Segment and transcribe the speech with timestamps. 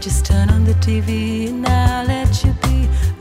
[0.00, 3.17] just turn on the TV and I'll let you be.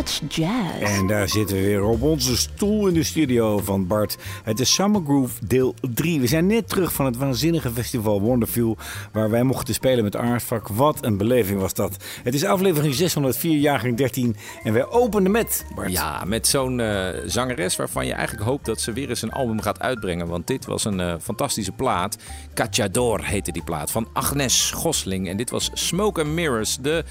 [0.00, 0.98] Dutch jazz.
[0.98, 4.16] En daar zitten we weer op onze stoel in de studio van Bart.
[4.44, 6.20] Het is Summer Groove deel 3.
[6.20, 8.76] We zijn net terug van het waanzinnige festival Wonderful...
[9.12, 10.68] waar wij mochten spelen met Aardvak.
[10.68, 11.96] Wat een beleving was dat.
[12.22, 14.36] Het is aflevering 604, jaargang 13.
[14.62, 15.92] En wij openen met, Bart.
[15.92, 19.60] Ja, met zo'n eh, zangeres waarvan je eigenlijk hoopt dat ze weer eens een album
[19.60, 20.26] gaat uitbrengen.
[20.26, 22.16] Want dit was een eh, fantastische plaat.
[22.54, 25.28] Cachador heette die plaat van Agnes Gosling.
[25.28, 27.04] En dit was Smoke and Mirrors, de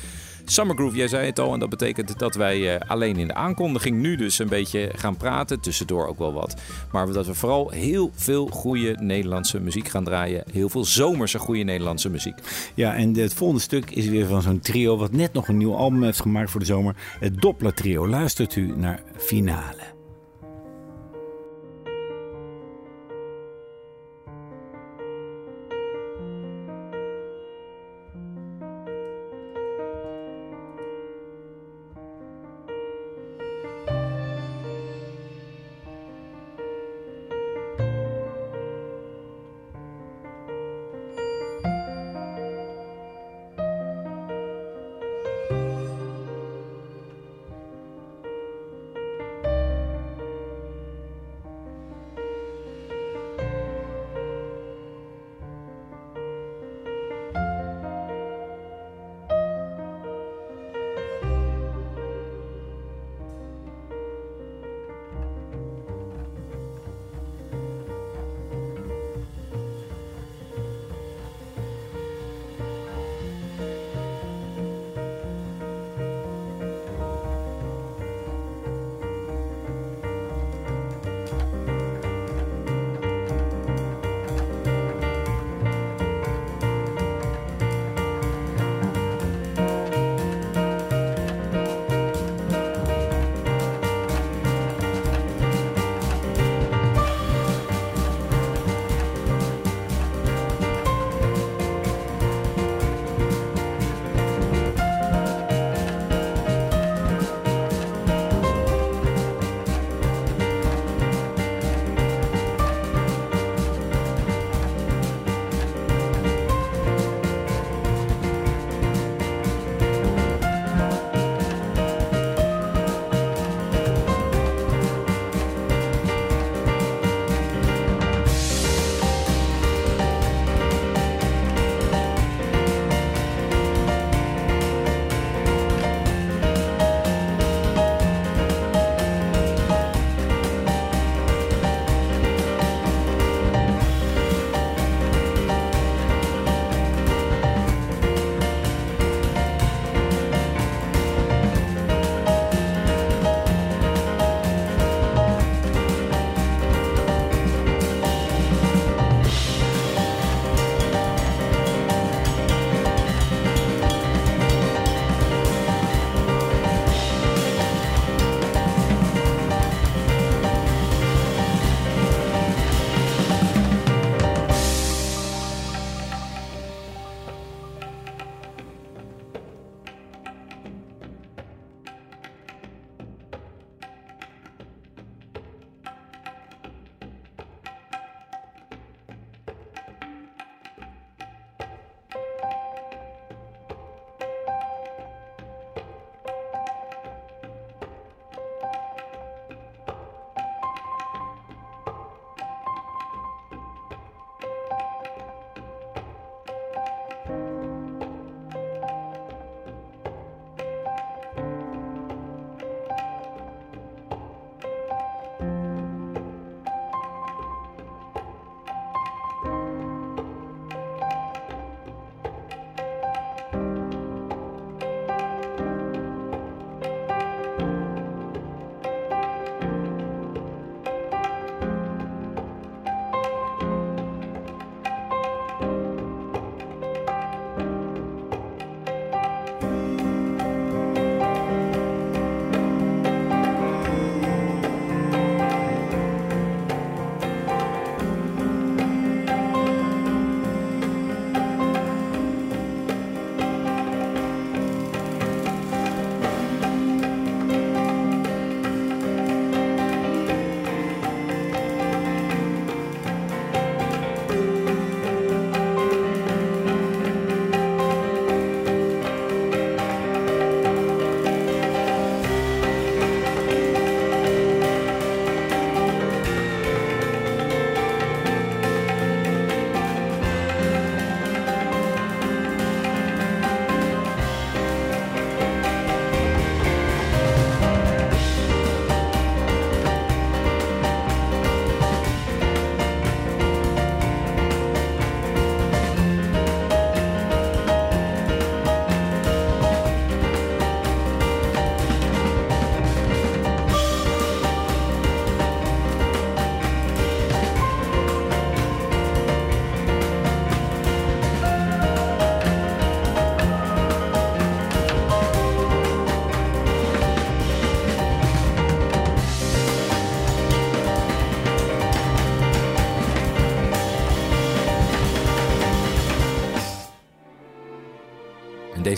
[0.52, 0.96] Summer Groove.
[0.96, 4.16] Jij zei het al en dat betekent dat wij eh, alleen in de aankondiging nu
[4.16, 5.60] dus een beetje gaan praten.
[5.60, 6.56] Tussendoor ook wel wat.
[6.92, 10.44] Maar dat we vooral heel veel goede Nederlandse muziek gaan draaien.
[10.52, 12.36] Heel veel zomerse goede Nederlandse muziek.
[12.76, 14.98] Ja, en het volgende stuk is weer van zo'n trio...
[14.98, 16.96] wat net nog een nieuw album heeft gemaakt voor de zomer.
[17.20, 18.08] Het Doppler Trio.
[18.08, 19.99] Luistert u naar Finale.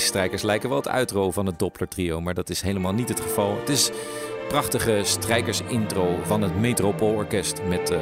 [0.06, 3.20] Strijkers lijken wel het uitro van het Doppler trio, maar dat is helemaal niet het
[3.20, 3.58] geval.
[3.60, 3.92] Het is
[4.48, 8.00] prachtige strijkersintro van het Metropoolorkest met eh,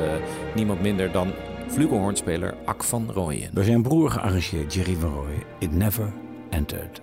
[0.55, 1.31] niemand minder dan
[1.67, 3.49] flugelhornspeler Ak van Rooyen.
[3.53, 5.43] Door zijn broer gearrangeerd, Jerry van Rooyen.
[5.59, 6.13] It never
[6.49, 7.01] entered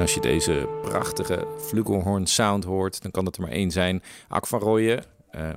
[0.00, 4.02] Als je deze prachtige flugelhorn sound hoort, dan kan het er maar één zijn.
[4.28, 5.04] Ak van Rooyen.
[5.30, 5.48] eh,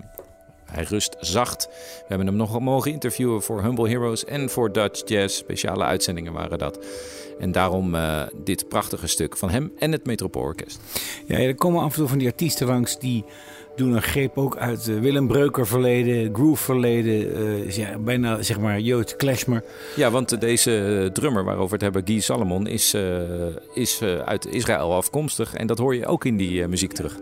[0.65, 1.67] hij rust zacht.
[1.71, 5.37] We hebben hem nog mogen interviewen voor Humble Heroes en voor Dutch Jazz.
[5.37, 6.85] Speciale uitzendingen waren dat.
[7.39, 10.79] En daarom eh, dit prachtige stuk van hem en het Metropoolorkest.
[11.25, 13.23] Ja, er komen af en toe van die artiesten langs die
[13.75, 17.41] doen een greep ook uit uh, Willem Breuker verleden, Groove verleden.
[17.41, 19.63] Uh, ja, bijna zeg maar Joost Klesmer.
[19.95, 23.21] Ja, want deze drummer waarover we het hebben, Guy Salomon, is, uh,
[23.73, 25.53] is uit Israël afkomstig.
[25.53, 27.15] En dat hoor je ook in die muziek terug.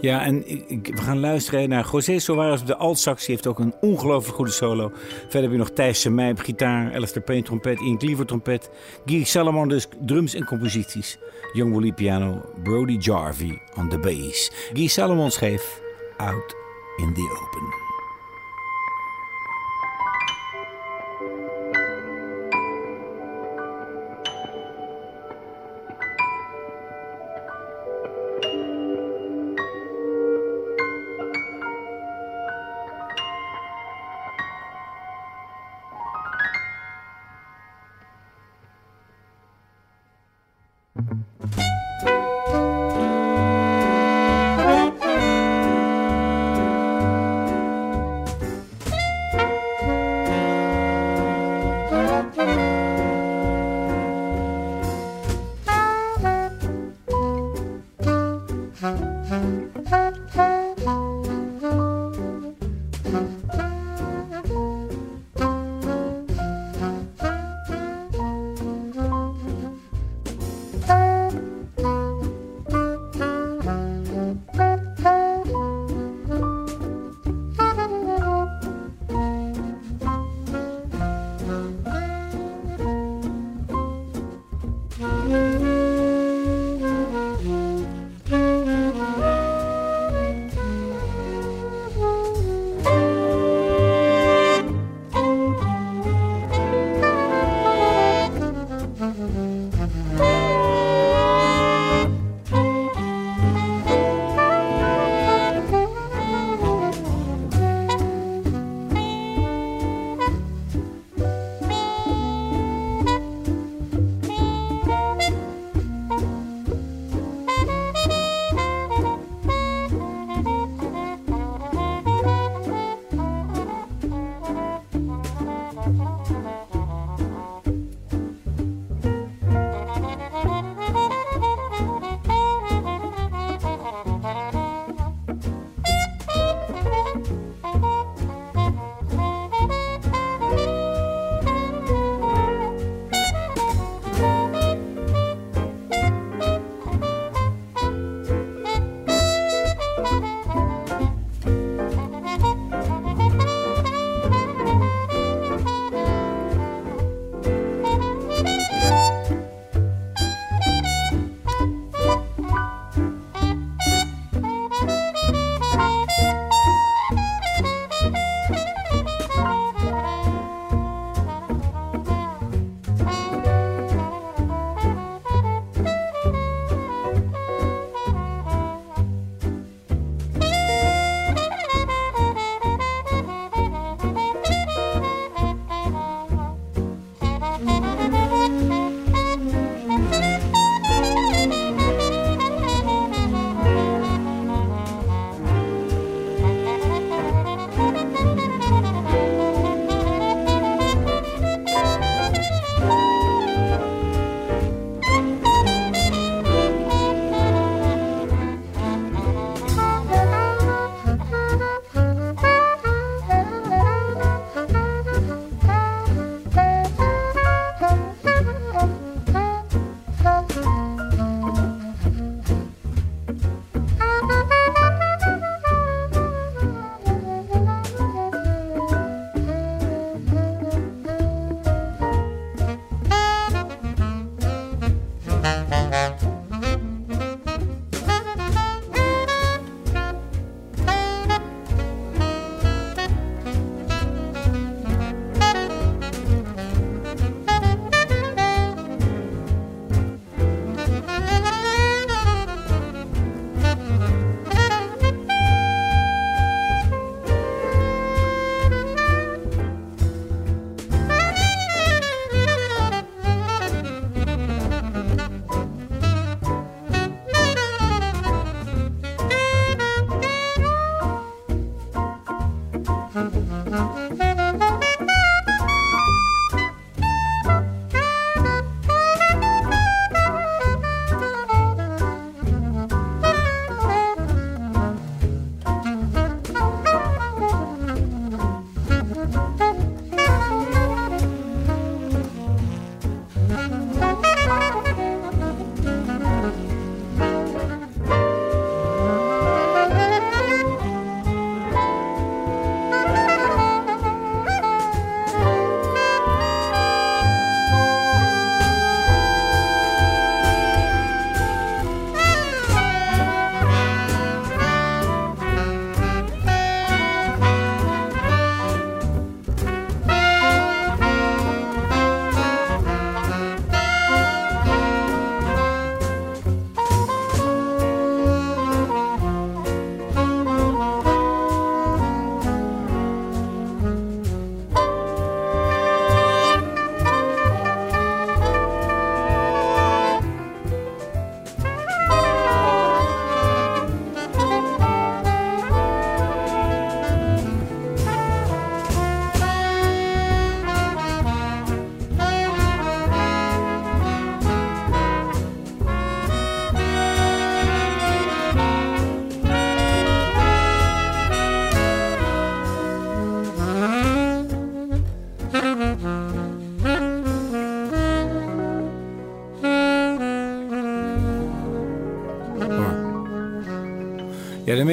[0.00, 3.26] Ja, en ik, we gaan luisteren naar José Soares op de altsax.
[3.26, 4.92] Die heeft ook een ongelooflijk goede solo.
[5.22, 8.70] Verder heb je nog Thijs Semij op gitaar, Alistair Payne trompet, Ian Cleaver trompet.
[9.06, 11.18] Guy Salomon dus drums en composities.
[11.52, 14.50] Young Wooly piano, Brody Jarvie on the bass.
[14.72, 15.83] Guy Salomon schreef
[16.20, 16.54] Out
[17.00, 17.83] in the Open.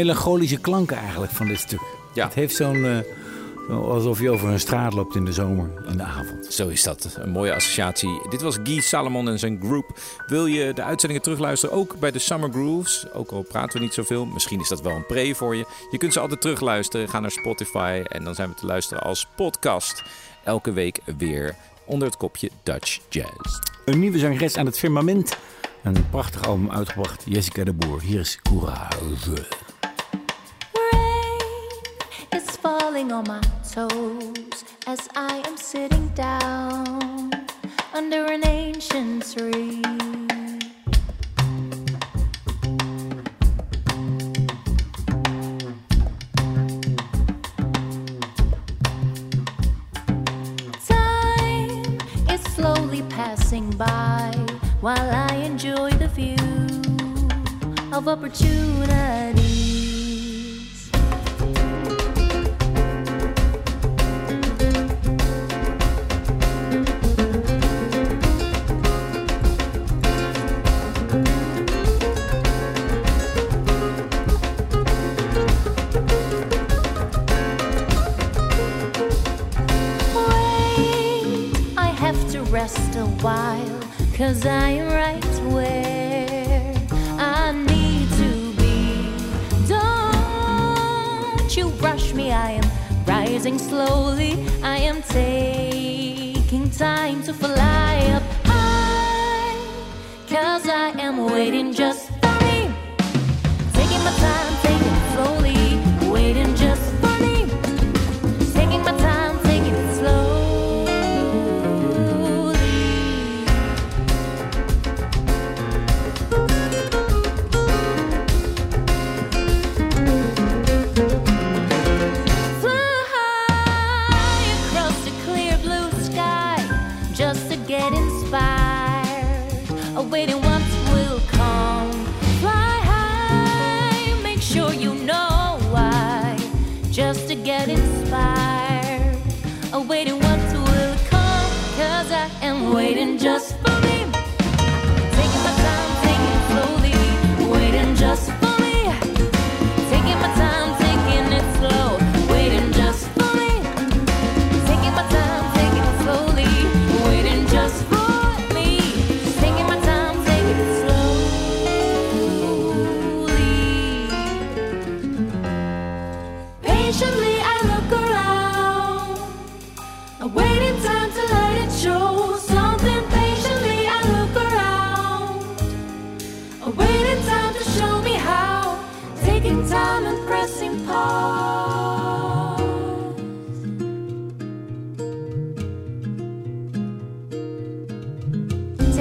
[0.02, 1.82] Melancholische klanken eigenlijk van dit stuk.
[2.14, 2.26] Ja.
[2.26, 2.86] Het heeft zo'n...
[2.86, 6.54] eh, alsof je over een straat loopt in de zomer, in de avond.
[6.54, 7.16] Zo is dat.
[7.20, 8.30] Een mooie associatie.
[8.30, 10.00] Dit was Guy Salomon en zijn group.
[10.28, 11.76] Wil je de uitzendingen terugluisteren?
[11.76, 13.06] Ook bij de Summer Grooves.
[13.14, 14.26] Ook al praten we niet zoveel.
[14.26, 15.66] Misschien is dat wel een pre voor je.
[15.92, 17.10] Je kunt ze altijd terugluisteren.
[17.10, 20.04] Ga naar Spotify en dan zijn we te luisteren als podcast.
[20.44, 23.60] Elke week weer onder het kopje Dutch Jazz.
[23.86, 25.38] Een nieuwe zangeres aan het firmament.
[25.84, 27.24] Een prachtig album uitgebracht.
[27.26, 28.02] Jessica de Boer.
[28.02, 29.71] Hier is Courage.
[32.62, 37.32] Falling on my toes as I am sitting down
[37.92, 39.82] under an ancient tree.
[50.88, 51.98] Time
[52.30, 54.32] is slowly passing by
[54.82, 56.38] while I enjoy the view
[57.92, 59.51] of opportunities.
[82.52, 83.80] Rest a while,
[84.14, 86.76] cause I am right where
[87.18, 89.10] I need to be.
[89.68, 92.70] Don't you rush me, I am
[93.06, 99.56] rising slowly, I am taking time to fly up high,
[100.28, 102.70] cause I am waiting just for me.
[103.72, 104.51] Taking my time,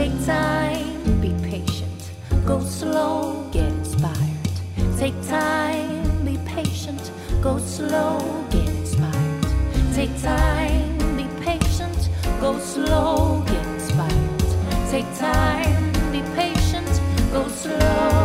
[0.01, 2.13] Take time, be patient.
[2.47, 4.51] Go slow, get inspired.
[4.97, 7.13] Take time, be patient.
[7.43, 9.45] Go slow, get inspired.
[9.93, 12.09] Take time, be patient.
[12.41, 14.41] Go slow, get inspired.
[14.91, 16.89] Take time, be patient.
[17.31, 18.20] Go slow.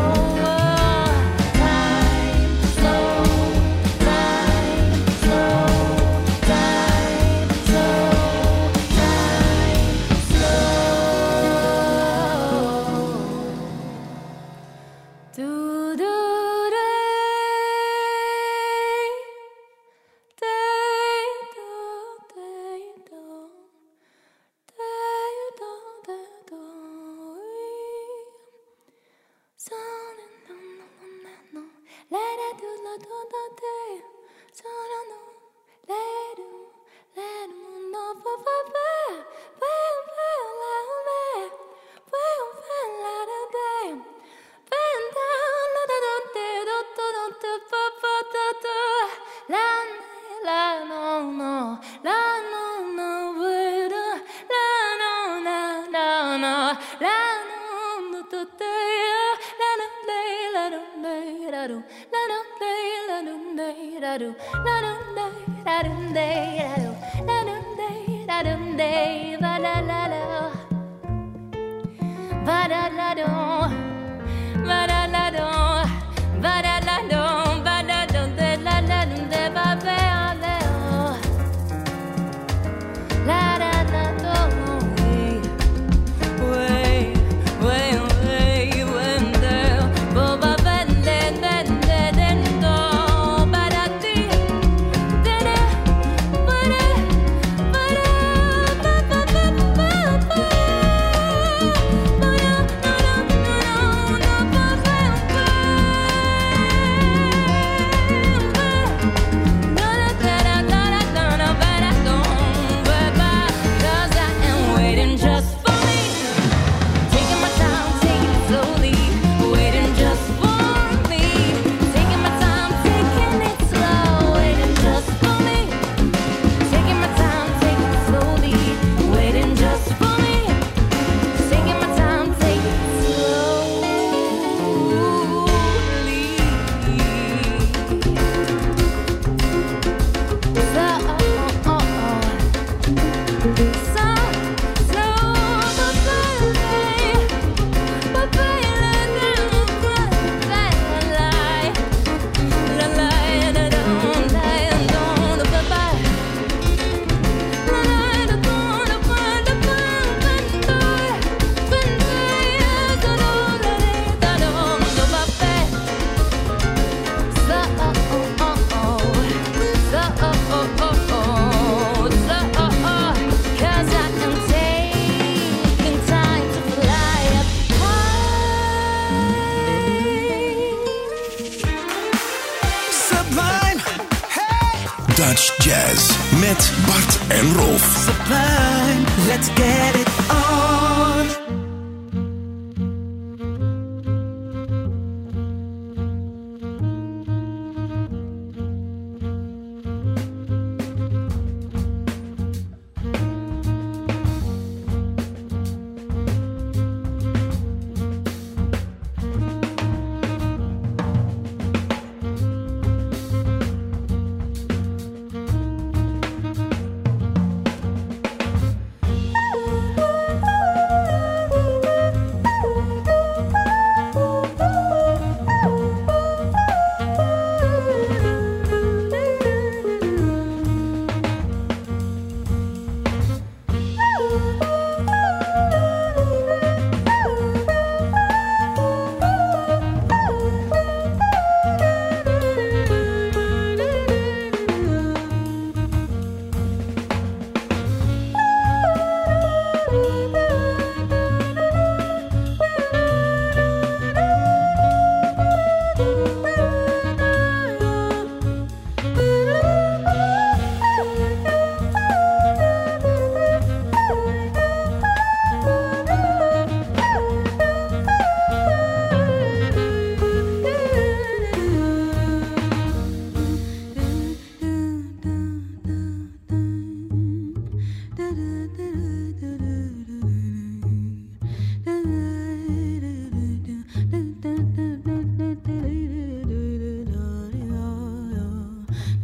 [185.26, 188.06] Dutch Jazz met Bart en Rolf.
[188.06, 191.45] Sublime, let's get it on.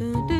[0.01, 0.30] Ooh,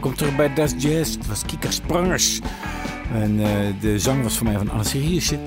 [0.00, 1.16] welkom terug bij Das Jazz.
[1.16, 2.40] Het was Kika Sprangers.
[3.12, 5.38] En eh, de zang was voor mij van Anne Siriusje.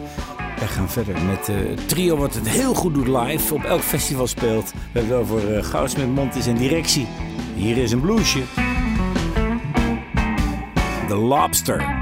[0.57, 3.53] Wij gaan verder met eh, het trio wat het heel goed doet live.
[3.53, 4.71] Op elk festival speelt.
[4.71, 7.07] We hebben het over uh, Goudsmit, Montis en Directie.
[7.55, 8.41] Hier is een bluesje.
[11.07, 12.01] The Lobster.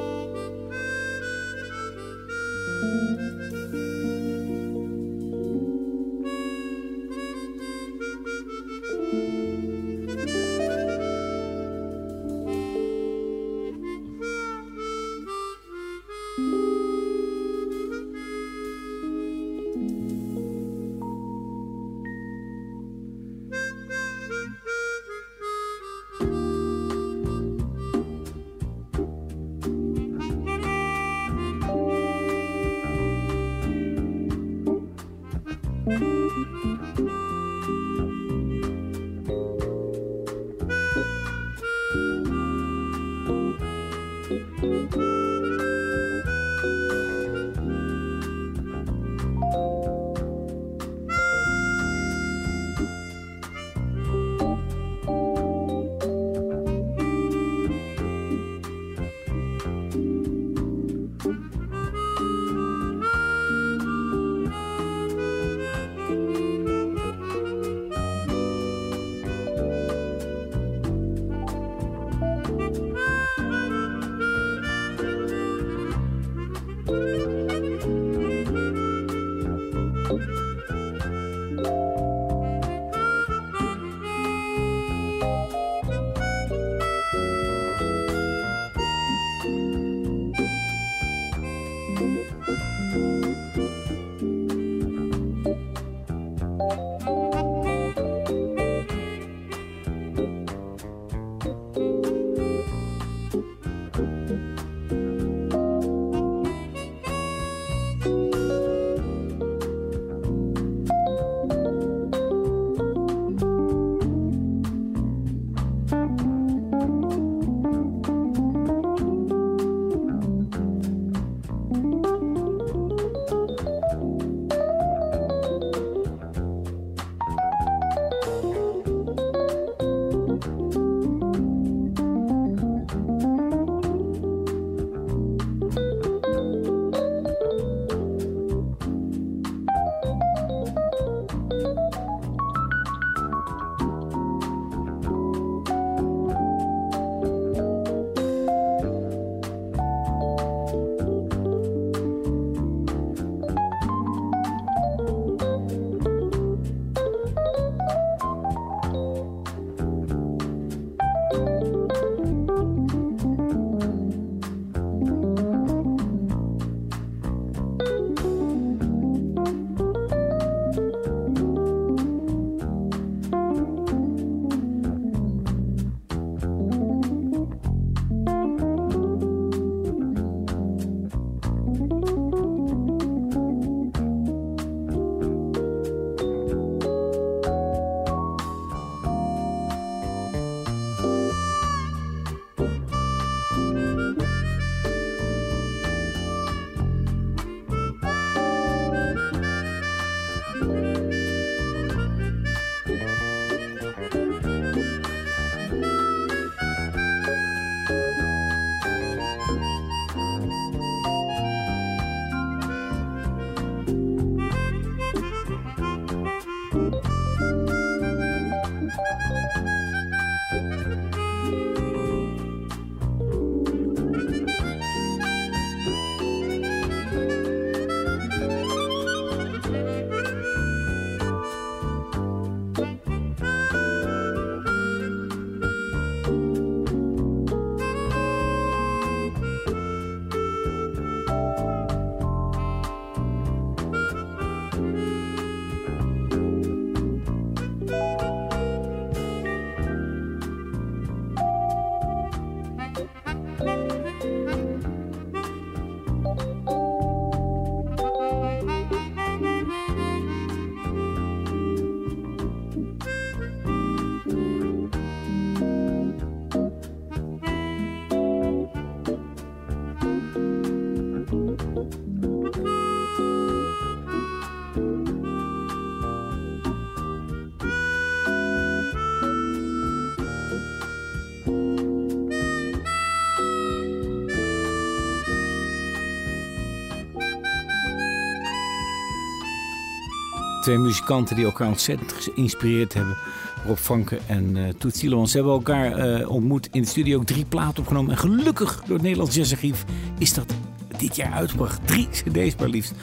[290.61, 293.17] Twee muzikanten die elkaar ontzettend geïnspireerd hebben.
[293.65, 294.97] Rob Franke en uh, Toet.
[294.97, 297.17] Ze hebben elkaar eh, ontmoet in de studio.
[297.17, 298.11] Ook drie platen opgenomen.
[298.11, 299.85] En gelukkig door het Nederlands Jazzarchief
[300.17, 300.53] is dat
[300.97, 301.87] dit jaar uitgebracht.
[301.87, 302.93] Drie cd's maar liefst.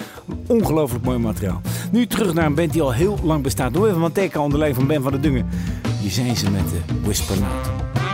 [0.46, 1.60] Ongelooflijk mooi materiaal.
[1.92, 3.74] Nu terug naar een band die al heel lang bestaat.
[3.74, 5.46] Doe even een teken aan de van Ben van der Dungen.
[6.00, 8.07] Hier zijn ze met de Whisper Night.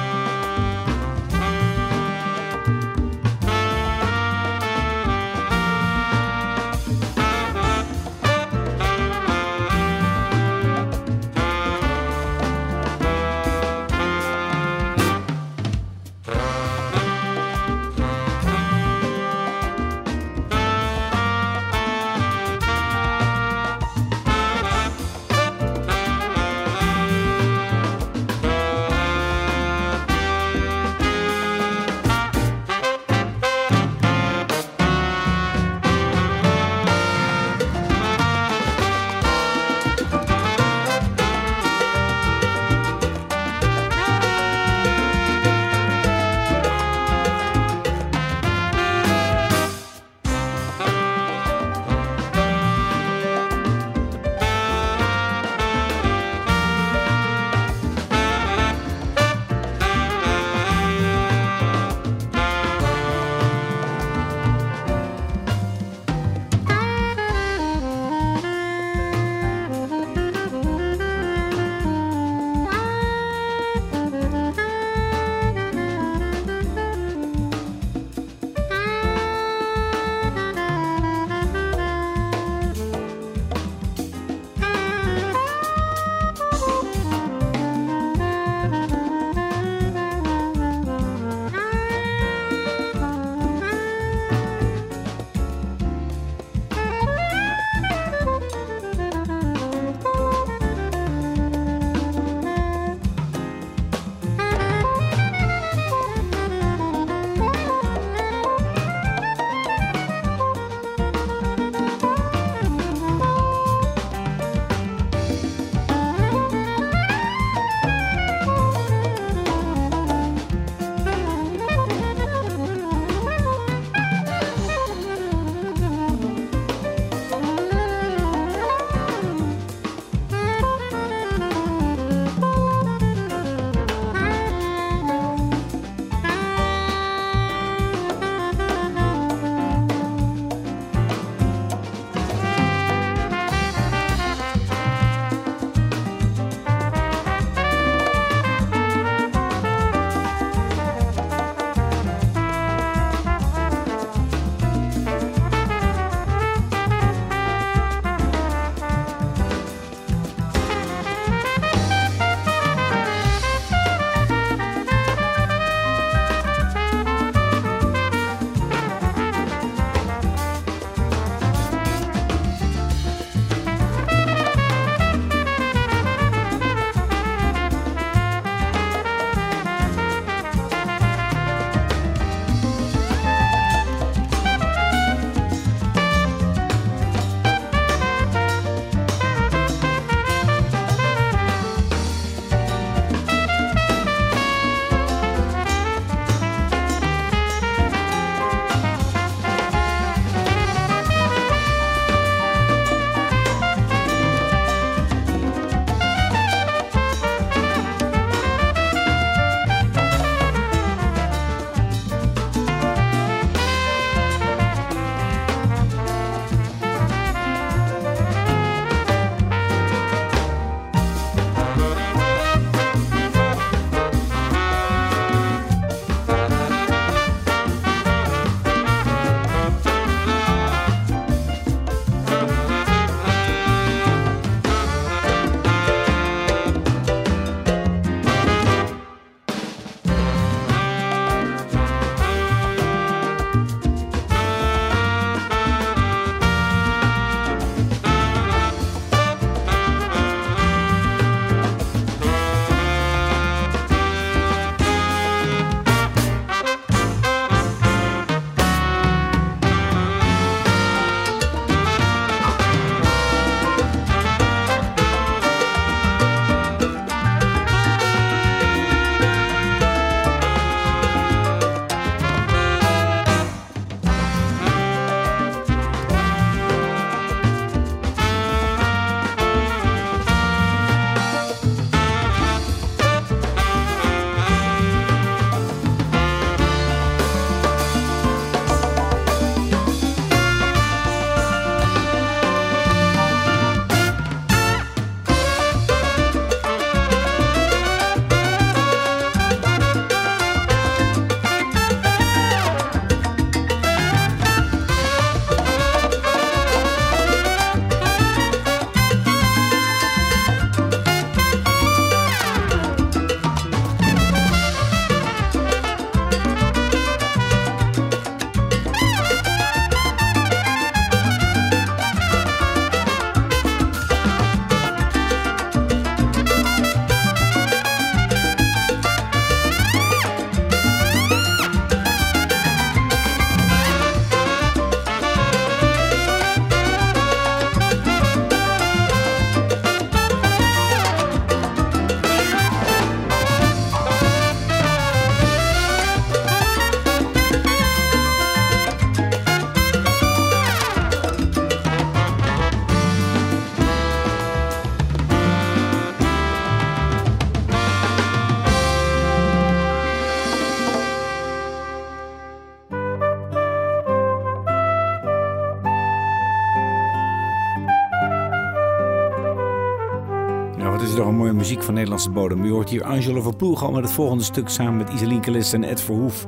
[371.94, 372.64] Nederlandse bodem.
[372.64, 375.84] U hoort hier Angelo Verploeg al met het volgende stuk samen met Iselien Kalis en
[375.84, 376.46] Ed Verhoef.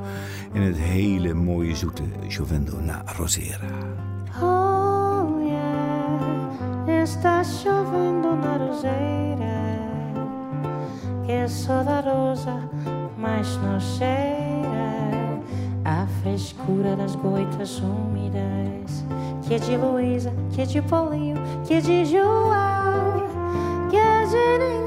[0.53, 3.67] In het hele mooie zoete Jovendo na Rosera.
[4.41, 9.79] Oh yeah, está chovendo na roseira
[11.25, 12.69] Que só da rosa,
[13.17, 13.79] mas não
[15.83, 19.03] A frescura das goitas úmidas
[19.47, 20.83] Que é de Luísa, que é de
[21.67, 23.23] que de João
[23.89, 24.86] Que é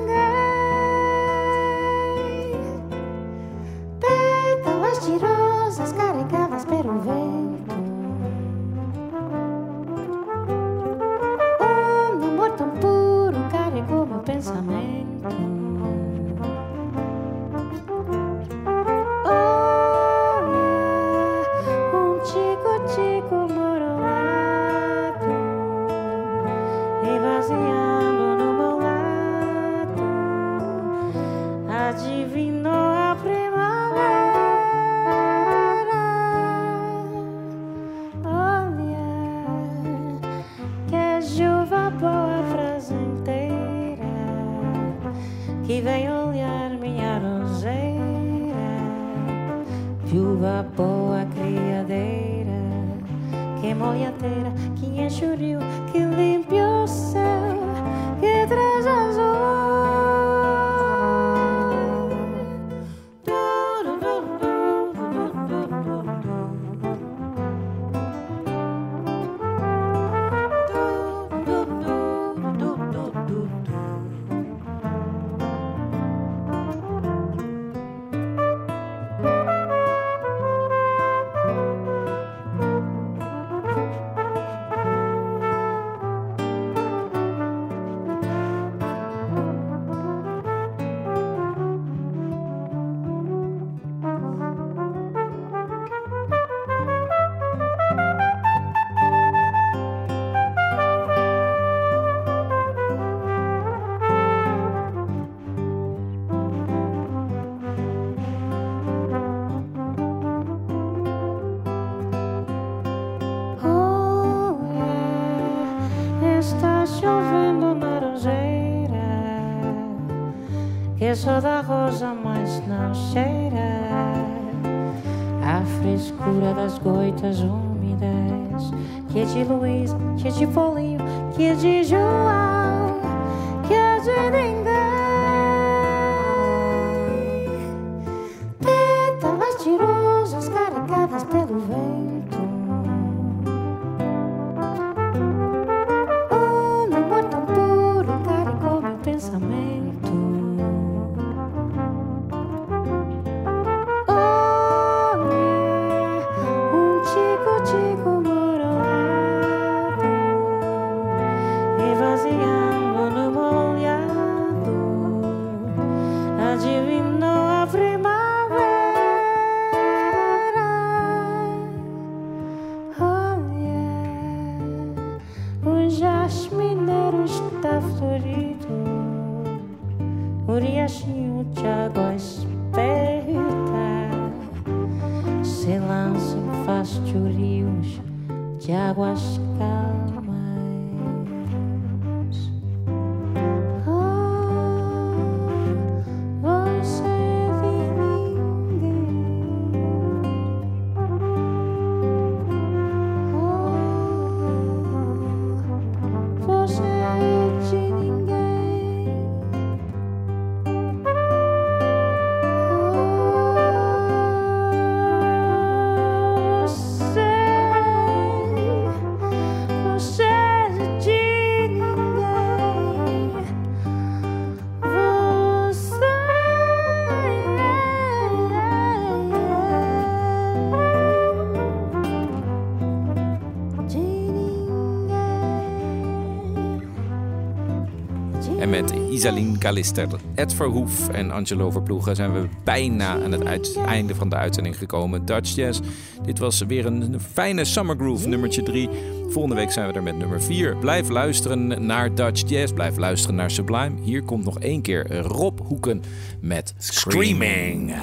[239.20, 244.36] Isaline Kalister, Ed Verhoef en Angelo Verploegen zijn we bijna aan het einde van de
[244.36, 245.24] uitzending gekomen.
[245.24, 245.80] Dutch Jazz.
[246.24, 248.88] Dit was weer een fijne Summer Groove, nummertje 3.
[249.28, 250.76] Volgende week zijn we er met nummer 4.
[250.76, 252.72] Blijf luisteren naar Dutch Jazz.
[252.72, 254.00] Blijf luisteren naar Sublime.
[254.02, 256.02] Hier komt nog één keer Rob Hoeken
[256.40, 257.94] met Screaming.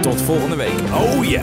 [0.00, 0.80] Tot volgende week.
[0.92, 1.42] Oh ja.